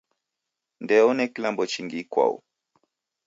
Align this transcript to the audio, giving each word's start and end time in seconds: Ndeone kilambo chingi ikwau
Ndeone 0.83 1.23
kilambo 1.33 1.63
chingi 1.71 1.97
ikwau 2.03 2.35